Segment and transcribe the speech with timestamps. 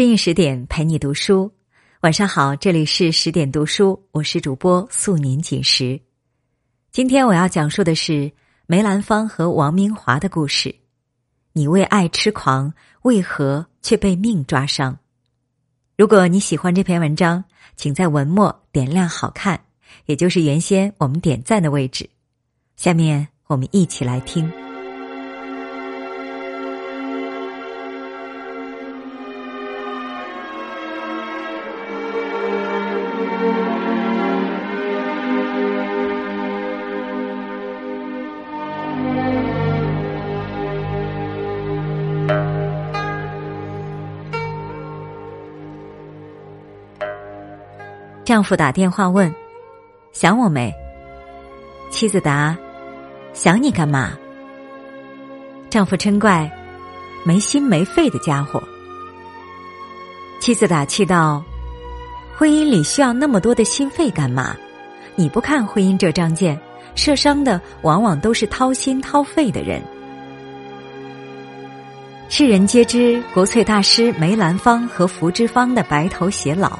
[0.00, 1.52] 深夜十点陪你读书，
[2.00, 6.00] 晚上好，这里是十点读书，我是主播素年锦时。
[6.90, 8.32] 今天我要讲述的是
[8.66, 10.74] 梅兰芳和王明华的故事。
[11.52, 14.96] 你为爱痴狂，为何却被命抓伤？
[15.98, 17.44] 如果你喜欢这篇文章，
[17.76, 19.60] 请在文末点亮“好看”，
[20.06, 22.08] 也就是原先我们点赞的位置。
[22.74, 24.50] 下面我们一起来听。
[48.30, 49.34] 丈夫打电话问
[50.14, 50.72] ：“想我没？”
[51.90, 52.56] 妻子答
[53.34, 54.12] ：“想你干嘛？”
[55.68, 56.48] 丈夫嗔怪
[57.26, 58.62] ：“没心没肺的家伙。”
[60.38, 61.42] 妻子打气道
[62.38, 64.54] ：“婚姻里需要那么多的心肺干嘛？
[65.16, 66.56] 你不看婚姻这张剑，
[66.94, 69.82] 受伤的往往都是掏心掏肺的人。”
[72.30, 76.78] 世人皆知国粹大师梅兰芳和福芝芳的白头偕老。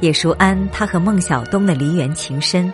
[0.00, 2.72] 也熟谙他和孟小冬的梨园情深，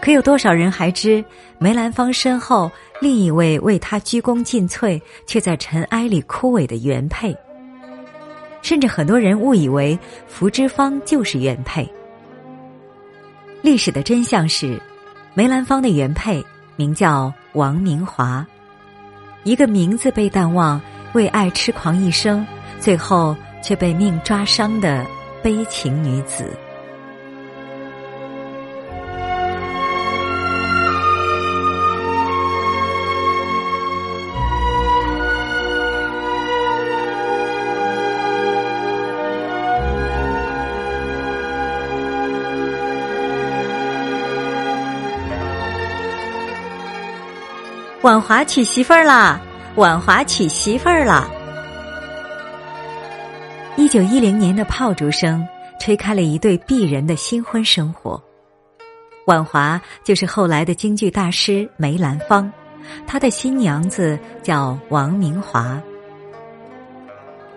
[0.00, 1.24] 可有多少人还知
[1.58, 2.70] 梅兰芳身后
[3.00, 7.36] 另一位为他鞠躬尽瘁却在尘埃里枯萎的原配？
[8.60, 11.88] 甚至很多人误以为福芝芳就是原配。
[13.62, 14.80] 历史的真相是，
[15.34, 16.44] 梅兰芳的原配
[16.76, 18.46] 名叫王明华，
[19.44, 20.80] 一个名字被淡忘、
[21.12, 22.46] 为爱痴狂一生，
[22.78, 25.04] 最后却被命抓伤的。
[25.42, 26.52] 悲情女子，
[48.02, 49.40] 婉华娶媳妇儿啦！
[49.76, 51.28] 婉华娶媳妇儿啦！
[53.88, 55.42] 一九一零年的炮竹声
[55.80, 58.22] 吹开了一对璧人的新婚生活。
[59.26, 62.52] 婉华就是后来的京剧大师梅兰芳，
[63.06, 65.80] 他的新娘子叫王明华。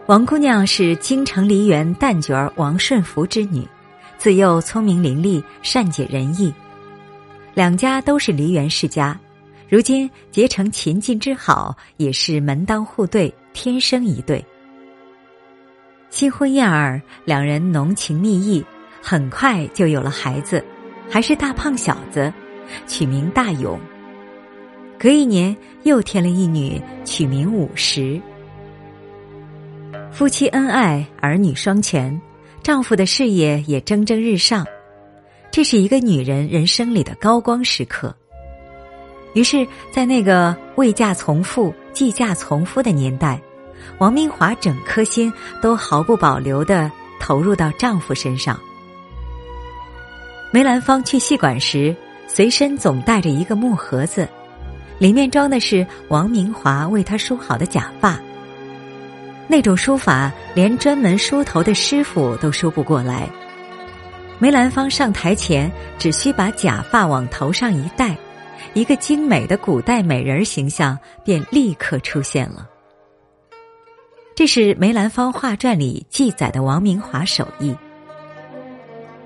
[0.06, 3.68] 王姑娘是京城梨园旦角王顺福之女，
[4.18, 6.54] 自幼聪明伶俐，善解人意。
[7.54, 9.20] 两家都是梨园世家，
[9.68, 14.42] 如今结成秦晋之好，也是门当户对，天生一对。
[16.12, 18.64] 新婚燕尔，两人浓情蜜意，
[19.02, 20.64] 很快就有了孩子，
[21.10, 22.32] 还是大胖小子，
[22.86, 23.80] 取名大勇。
[25.00, 28.22] 隔一年又添了一女，取名五十。
[30.12, 32.22] 夫妻恩爱，儿女双全，
[32.62, 34.68] 丈夫的事业也蒸蒸日上，
[35.50, 38.14] 这是一个女人人生里的高光时刻。
[39.34, 43.42] 于是，在那个未嫁从父，既嫁从夫的年代。
[43.98, 45.32] 王明华整颗心
[45.62, 48.60] 都毫不保留的投入到丈夫身上。
[50.52, 51.96] 梅兰芳去戏馆时，
[52.28, 54.28] 随身总带着一个木盒子，
[54.98, 58.20] 里面装的是王明华为他梳好的假发。
[59.48, 63.30] 那种梳法，连专门梳头的师傅都梳不过来。
[64.40, 68.18] 梅兰芳上台前，只需把假发往头上一戴，
[68.74, 72.68] 一个精美的古代美人形象便立刻出现了。
[74.34, 77.76] 这是梅兰芳画传里记载的王明华手艺。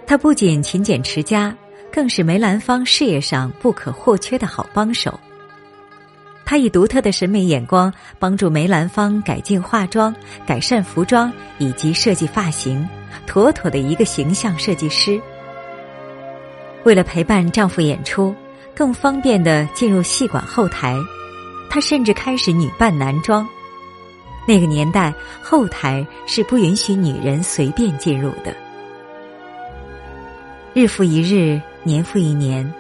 [0.07, 1.55] 他不仅勤俭持家，
[1.91, 5.19] 更是梅兰芳事业上不可或缺的好帮手。
[6.43, 10.13] 他以独特的审美眼光帮助梅兰芳改进化妆、
[10.45, 12.87] 改善服装以及设计发型，
[13.25, 15.19] 妥妥的一个形象设计师。
[16.83, 18.35] 为了陪伴丈夫演出，
[18.75, 20.95] 更方便的进入戏馆后台，
[21.67, 23.47] 她甚至开始女扮男装。
[24.47, 28.55] 那个年代，后台是不允许女人随便进入的。
[30.73, 32.71] 日复一日，年复一年，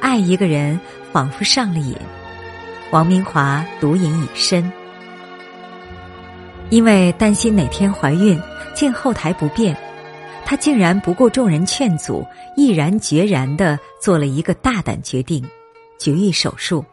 [0.00, 0.78] 爱一个人
[1.12, 1.96] 仿佛上了瘾。
[2.90, 4.70] 王明华毒瘾已深，
[6.70, 8.40] 因为担心哪天怀孕，
[8.74, 9.76] 进后台不便，
[10.44, 12.24] 他竟然不顾众人劝阻，
[12.56, 15.44] 毅然决然的做了一个大胆决定——
[15.98, 16.84] 绝育手术。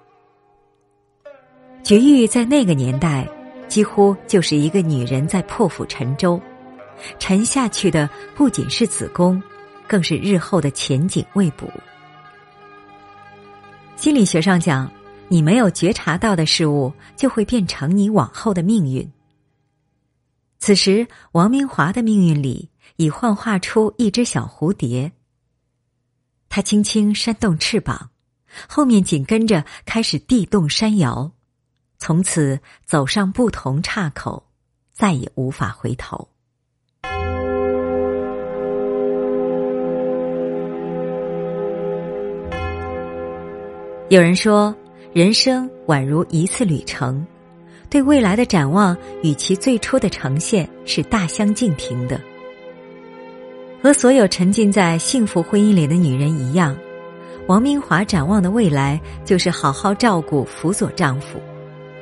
[1.83, 3.27] 绝育在那个年代。
[3.67, 6.41] 几乎就是一个女人在破釜沉舟，
[7.19, 9.41] 沉下去的不仅是子宫，
[9.87, 11.69] 更是日后的前景未卜。
[13.95, 14.91] 心理学上讲，
[15.27, 19.09] 你没有觉察到的事物，就会变成你往后的命运。
[20.59, 25.11] 此时，王明华的命运里已幻化出一只小蝴蝶。
[26.49, 28.09] 他轻轻扇动翅膀，
[28.67, 31.31] 后面紧跟着开始地动山摇，
[31.97, 34.43] 从此走上不同岔口，
[34.93, 36.27] 再也无法回头。
[44.09, 44.73] 有人说，
[45.13, 47.25] 人生宛如一次旅程，
[47.89, 52.21] 对未来的展望与其最初的呈现是大相径庭的。
[53.81, 56.77] 和所有沉浸在幸福婚姻里的女人一样，
[57.47, 61.39] 王明华展望的未来就是好好照顾、辅佐丈夫。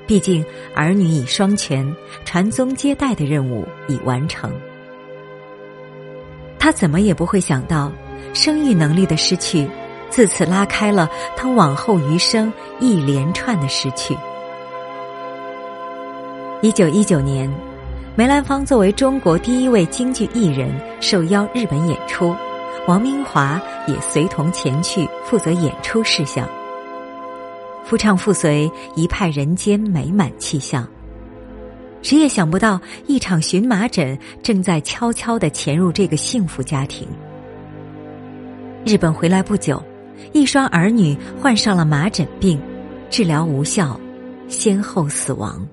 [0.05, 0.44] 毕竟
[0.75, 1.95] 儿女已双全，
[2.25, 4.51] 传宗接代的任务已完成。
[6.59, 7.91] 他怎么也不会想到，
[8.33, 9.67] 生育能力的失去。
[10.09, 14.15] 自此拉开了他往后余生一连串的失去。
[16.61, 17.51] 一九一九年，
[18.15, 20.71] 梅兰芳作为中国第一位京剧艺人
[21.01, 22.35] 受邀日本演出，
[22.88, 26.47] 王明华也随同前去负责演出事项。
[27.85, 30.88] 夫唱妇随，一派人间美满气象。
[32.01, 37.07] 谁也想不到，一场荨麻疹正在悄悄的潜入这个幸福家庭。
[38.85, 39.81] 日本回来不久。
[40.31, 42.59] 一双儿女患上了麻疹病，
[43.09, 44.00] 治疗无效，
[44.47, 45.68] 先后死亡。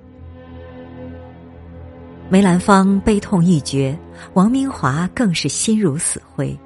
[2.29, 3.97] 梅兰芳悲痛欲绝，
[4.35, 6.59] 王明华更是心如死灰。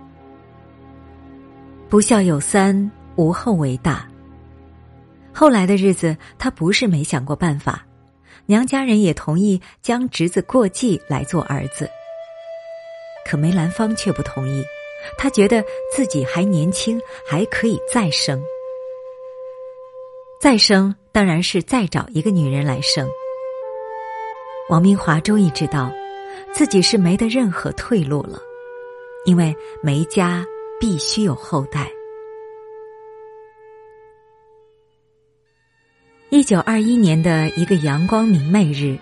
[1.91, 4.09] 不孝有三，无后为大。
[5.35, 7.85] 后来的日子，他不是没想过办法，
[8.47, 11.91] 娘家人也同意将侄子过继来做儿子，
[13.29, 14.65] 可梅兰芳却不同意。
[15.19, 15.63] 他觉得
[15.95, 16.99] 自己还年轻，
[17.29, 18.43] 还可以再生。
[20.41, 23.09] 再生当然是再找一个女人来生。
[24.71, 25.93] 王明华终于知道，
[26.53, 28.39] 自己是没得任何退路了，
[29.27, 30.47] 因为梅家
[30.81, 31.91] 必须有后代。
[36.35, 38.99] 一九二一年的一个阳光明媚日，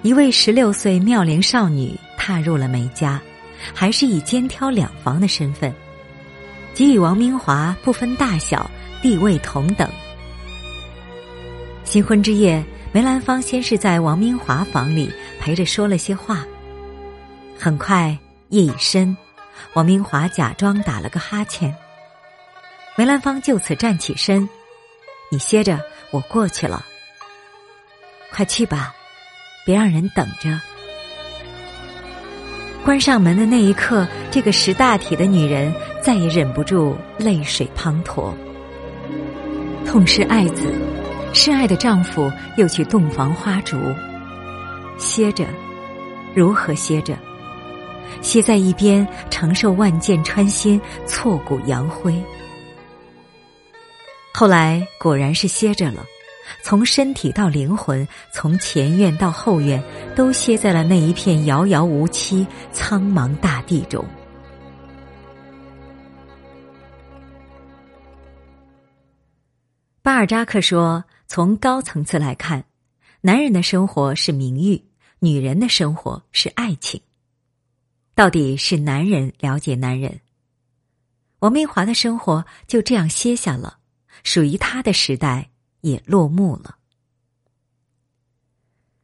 [0.00, 3.20] 一位十六岁妙龄少女踏入了梅家。
[3.74, 5.70] 还是以肩挑两房的身份，
[6.72, 8.70] 给予王明华不分大小、
[9.02, 9.86] 地位同等。
[11.84, 16.46] 新婚之夜，梅兰芳先是在王明华房里陪着说了些话。
[17.58, 18.16] 很快
[18.48, 19.14] 夜已深，
[19.74, 21.76] 王明华假装打了个哈欠。
[22.96, 24.48] 梅兰芳就此站起身
[25.30, 25.78] ：“你歇着，
[26.10, 26.84] 我过去了。
[28.32, 28.94] 快去吧，
[29.64, 30.60] 别让人等着。”
[32.84, 35.70] 关上门的那一刻，这个识大体的女人
[36.02, 38.32] 再也忍不住泪水滂沱，
[39.84, 40.72] 痛失爱子，
[41.34, 43.78] 深爱的丈夫又去洞房花烛，
[44.96, 45.44] 歇着，
[46.34, 47.14] 如何歇着？
[48.22, 52.14] 歇在一边，承受万箭穿心，挫骨扬灰。
[54.40, 56.06] 后来果然是歇着了。
[56.62, 59.84] 从身体到灵魂，从前院到后院，
[60.16, 64.02] 都歇在了那一片遥遥无期、苍茫大地中。
[70.00, 72.64] 巴尔扎克说：“从高层次来看，
[73.20, 74.82] 男人的生活是名誉，
[75.18, 76.98] 女人的生活是爱情。
[78.14, 80.18] 到底是男人了解男人。
[81.40, 83.76] 王明华的生活就这样歇下了，
[84.24, 85.50] 属于他的时代。”
[85.82, 86.76] 也落幕了。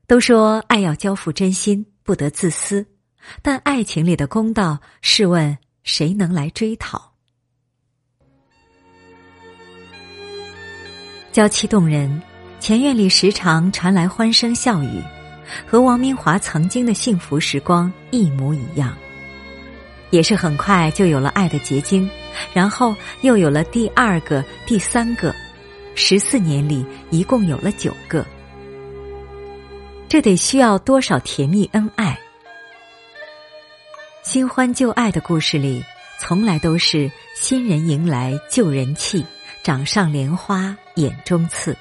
[0.06, 2.86] 都说爱要交付真心，不得自私，
[3.40, 7.14] 但爱情里的公道，试问谁能来追讨？
[11.32, 12.20] 娇妻动人，
[12.60, 15.02] 前院里时常传来欢声笑语，
[15.66, 18.94] 和王明华曾经的幸福时光一模一样。
[20.16, 22.08] 也是很快就有了爱的结晶，
[22.54, 25.34] 然后又有了第二个、第三个。
[25.94, 28.24] 十四年里，一共有了九个，
[30.08, 32.18] 这得需要多少甜蜜恩爱？
[34.22, 35.84] 新欢旧爱的故事里，
[36.18, 39.22] 从来都是新人迎来旧人气，
[39.62, 41.76] 掌上莲花眼中刺。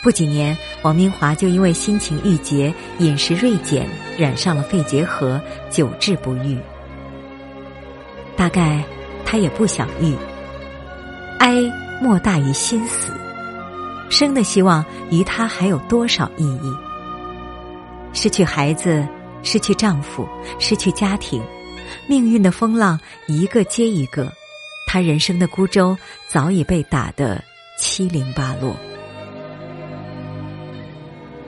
[0.00, 5.40] 不几年，王明华就因为心情郁结、饮食锐减，染上了肺结核，
[5.70, 6.56] 久治不愈。
[8.40, 8.82] 大概
[9.22, 10.16] 他也不想遇，
[11.40, 11.60] 哀。
[12.00, 13.12] 莫大于心死，
[14.08, 16.74] 生的希望于他还有多少意义？
[18.14, 19.06] 失去孩子，
[19.42, 20.26] 失去丈夫，
[20.58, 21.42] 失去家庭，
[22.06, 24.32] 命运的风浪一个接一个，
[24.86, 25.94] 他人生的孤舟
[26.26, 27.44] 早已被打得
[27.76, 28.74] 七零八落。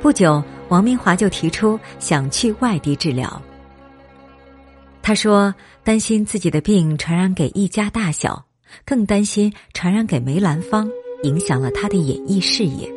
[0.03, 3.41] 不久，王明华就提出想去外地治疗。
[5.03, 8.47] 他说担心自己的病传染给一家大小，
[8.85, 10.89] 更担心传染给梅兰芳，
[11.25, 12.89] 影响了他的演艺事业。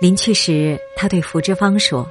[0.00, 2.06] 临去时，他对福芝芳说：“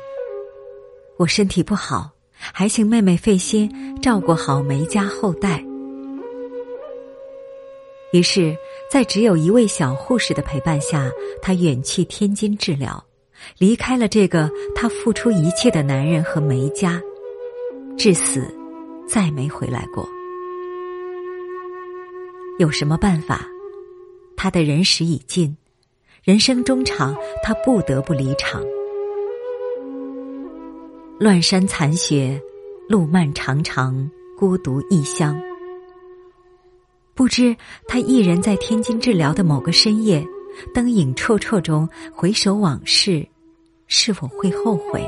[1.19, 3.69] 我身体不好，还请妹妹费心
[4.01, 5.63] 照顾好梅家后代。”
[8.13, 8.55] 于是，
[8.89, 13.03] 在只有一位小护士的陪伴下，他远去天津治疗，
[13.57, 17.01] 离开了这个他付出一切的男人和梅家，
[17.97, 18.53] 至死
[19.07, 20.07] 再没回来过。
[22.59, 23.45] 有什么办法？
[24.35, 25.57] 他的人时已尽，
[26.23, 28.63] 人生中场，他不得不离场。
[31.19, 32.39] 乱山残雪，
[32.87, 35.35] 路漫长长，孤独异乡。
[37.15, 37.55] 不知
[37.87, 40.23] 他一人在天津治疗的某个深夜，
[40.71, 43.27] 灯影绰绰中回首往事，
[43.87, 45.03] 是否会后悔？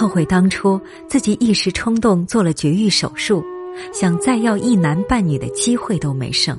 [0.00, 0.80] 后悔当初
[1.10, 3.44] 自己一时冲动做了绝育手术，
[3.92, 6.58] 想再要一男半女的机会都没剩。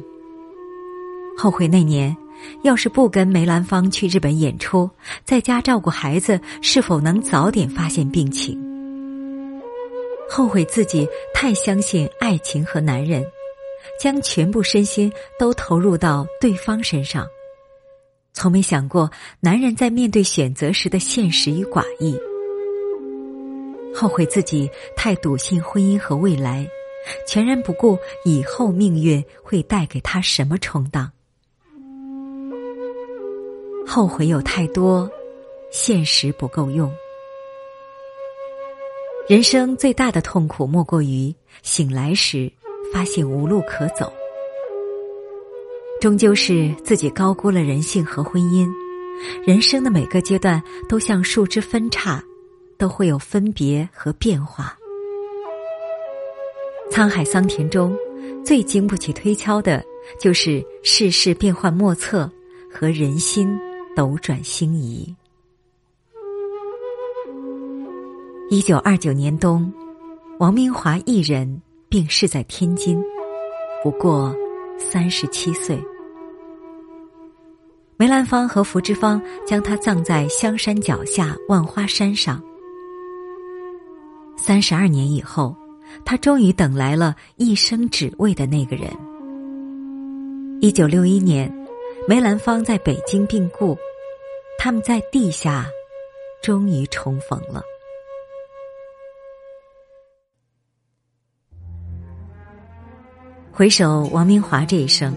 [1.36, 2.16] 后悔那年
[2.62, 4.88] 要是不跟梅兰芳去日本演出，
[5.26, 8.62] 在家照顾孩子，是否能早点发现病情？
[10.30, 13.26] 后悔自己太相信爱情和男人，
[14.00, 17.26] 将全部身心都投入到对方身上，
[18.34, 22.16] 从没想过男人在面对选择时的现实与寡义。
[23.94, 26.68] 后悔自己太笃信婚姻和未来，
[27.28, 31.12] 全然不顾以后命运会带给他什么冲荡。
[33.86, 35.10] 后悔有太多，
[35.72, 36.92] 现实不够用。
[39.28, 42.52] 人生最大的痛苦，莫过于醒来时
[42.94, 44.12] 发现无路可走。
[46.00, 48.68] 终究是自己高估了人性和婚姻。
[49.46, 52.24] 人生的每个阶段都像树枝分叉，
[52.82, 54.76] 都会有分别和变化。
[56.90, 57.96] 沧海桑田中，
[58.44, 59.86] 最经不起推敲的，
[60.20, 62.28] 就是世事变幻莫测
[62.74, 63.56] 和人心
[63.96, 65.16] 斗转星移。
[68.50, 69.72] 一九二九年冬，
[70.40, 73.00] 王明华一人病逝在天津，
[73.84, 74.36] 不过
[74.80, 75.80] 三十七岁。
[77.96, 82.42] 梅兰芳和福芝芳将他葬在香山脚下万花山上。
[84.38, 85.56] 三十二年以后，
[86.04, 88.90] 他终于等来了一生只为的那个人。
[90.62, 91.52] 一九六一年，
[92.08, 93.78] 梅兰芳在北京病故，
[94.58, 95.68] 他们在地下
[96.42, 97.62] 终于重逢了。
[103.52, 105.14] 回首王明华这一生，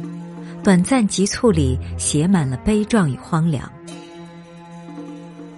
[0.63, 3.71] 短暂急促里写满了悲壮与荒凉。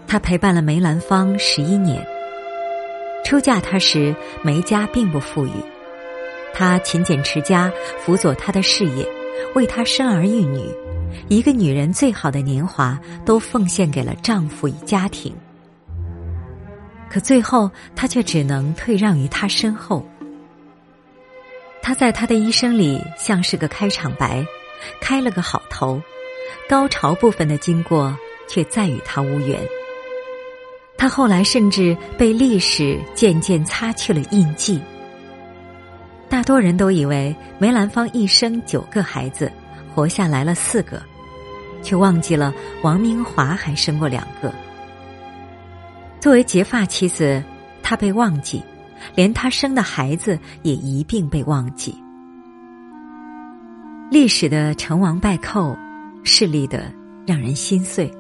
[0.07, 2.16] 他陪伴了梅兰芳十一年。
[3.27, 5.51] 出嫁他时，梅家并不富裕，
[6.55, 9.05] 他勤俭持家，辅佐他的事业，
[9.57, 10.63] 为他生儿育女。
[11.29, 15.35] 一个女人最好的年华，都奉献给了丈夫与家庭。
[17.11, 20.07] 可最后，她却只能退让于他身后。
[21.83, 24.47] 他在他的一生里像是个开场白，
[25.01, 26.01] 开了个好头，
[26.69, 28.17] 高潮部分的经过
[28.49, 29.61] 却再与他无缘。
[30.99, 34.81] 他后来甚至被历史渐渐擦去了印记。
[36.29, 39.51] 大多人都以为梅兰芳一生九个孩子，
[39.95, 41.01] 活下来了四个，
[41.83, 44.53] 却忘记了王明华还生过两个。
[46.21, 47.43] 作为结发妻子，
[47.83, 48.63] 他被忘记。
[49.15, 51.95] 连他生的孩子也一并被忘记。
[54.11, 55.77] 历史的成王败寇，
[56.25, 56.91] 势利的
[57.27, 58.11] 让人心碎。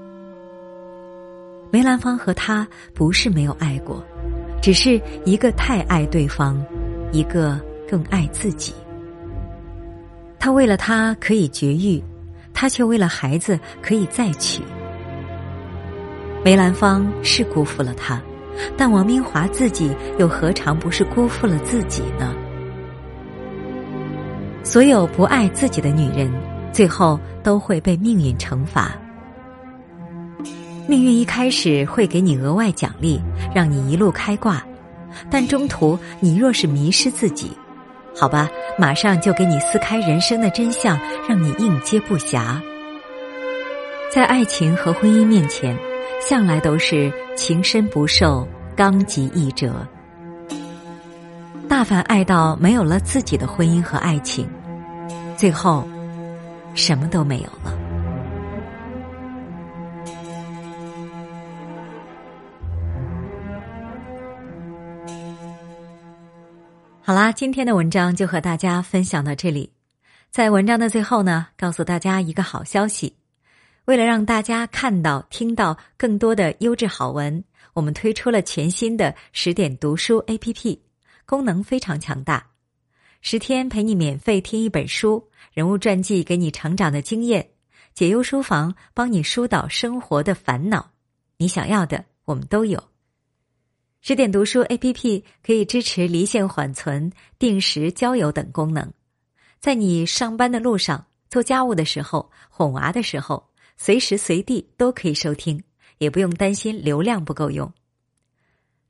[1.70, 4.04] 梅兰芳和他不是没有爱过，
[4.62, 6.60] 只是一个太爱对方，
[7.12, 8.74] 一个更爱自己。
[10.38, 12.02] 他为了他可以绝育，
[12.54, 14.62] 他却为了孩子可以再娶。
[16.44, 18.20] 梅兰芳是辜负了他。
[18.74, 22.34] 但王明华自己又何尝不是辜负了自己呢？
[24.62, 26.32] 所有不爱自己的女人，
[26.72, 28.96] 最后都会被命运惩罚。
[30.88, 33.20] 命运一开始会给你额外奖励，
[33.54, 34.64] 让你一路开挂，
[35.30, 37.50] 但中途你若是迷失自己，
[38.18, 42.60] 好吧，马上就给你撕开人生的真相，让你应接不暇。
[44.12, 45.76] 在爱情和婚姻面前。
[46.18, 49.86] 向来都是情深不寿，刚极易折。
[51.68, 54.48] 大凡爱到没有了自己的婚姻和爱情，
[55.36, 55.86] 最后
[56.74, 57.85] 什么都没有了。
[67.06, 69.70] 好啦，今天的文章就和大家分享到这里。
[70.32, 73.14] 在文章的最后呢，告诉大家一个好消息：
[73.84, 77.44] 为了让大家看到、听到更多的优质好文，
[77.74, 80.80] 我们推出了全新的十点读书 APP，
[81.24, 82.44] 功能非常强大。
[83.20, 87.50] 十天陪你免费听一本书，人物传记给你成长的经验，
[87.94, 90.90] 解忧书房帮你疏导生活的烦恼，
[91.36, 92.82] 你想要的我们都有。
[94.08, 97.10] 十点读书 APP 可以支持离线缓存、
[97.40, 98.88] 定时交友等功能，
[99.58, 105.60] 在你上班的路上、做家务的时候、哄娃的时候，随时随地都可以收听，
[105.98, 107.68] 也不用担心流量不够用。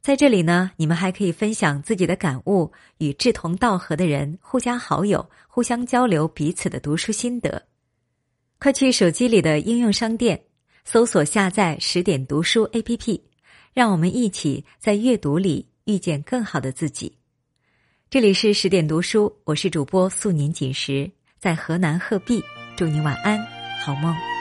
[0.02, 7.66] 在这里呢，你们还可以分享自己的感悟，与志同道合的人互加好友，互相交流彼此的读书心得。
[8.58, 10.38] 快去手机里的应用商店
[10.84, 13.18] 搜索下载十点读书 APP，
[13.76, 17.12] 让我们一起在阅读里遇见更好的自己。
[18.08, 22.42] 这里是十点读书，我是主播素年锦时，在河南鹤壁，
[22.74, 23.38] 祝你晚安，
[23.84, 24.35] 好梦。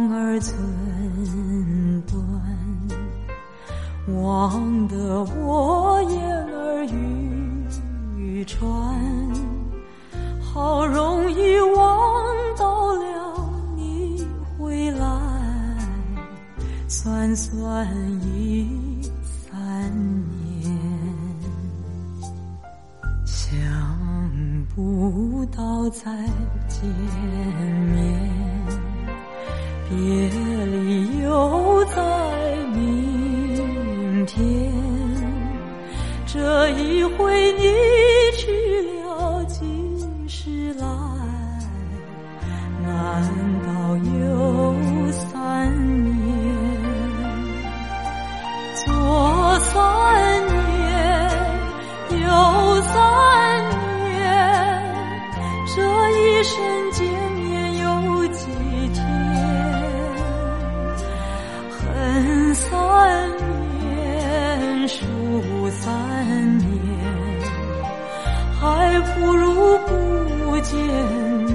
[0.00, 0.56] 望儿寸
[2.06, 2.16] 断，
[4.22, 6.84] 望得我言儿
[8.16, 8.70] 欲穿，
[10.40, 12.24] 好容易望
[12.56, 14.26] 到了你
[14.56, 15.06] 回来，
[16.88, 17.86] 算算
[18.22, 19.92] 已三
[20.30, 20.76] 年，
[23.26, 23.60] 想
[24.74, 26.10] 不到再
[26.68, 26.88] 见
[27.94, 28.49] 面。
[29.90, 30.30] 夜
[30.66, 31.96] 里又在
[32.72, 34.72] 明天，
[36.26, 37.64] 这一回你
[64.90, 66.68] 数三年，
[68.58, 70.76] 还不如不见
[71.46, 71.48] 面。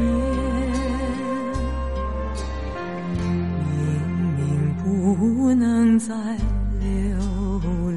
[3.13, 3.75] 明
[4.37, 4.39] 明
[4.81, 6.15] 不能再
[6.79, 6.87] 留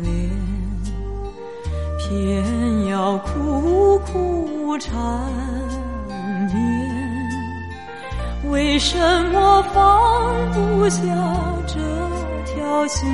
[0.03, 0.11] 恋，
[1.99, 4.93] 偏要苦苦缠
[6.53, 6.57] 绵。
[8.51, 11.01] 为什么放不下
[11.69, 11.79] 这？
[12.45, 13.07] 条心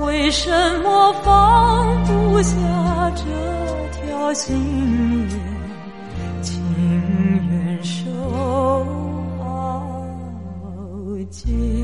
[0.00, 0.50] 为什
[0.82, 2.56] 么放不下
[3.16, 3.24] 这
[4.00, 6.42] 条心愿？
[6.42, 6.62] 情
[7.50, 8.10] 愿受
[9.40, 9.92] 熬
[11.30, 11.77] 煎。